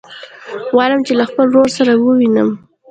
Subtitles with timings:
[0.73, 2.49] غواړم چې له خپل ورور سره ووينم.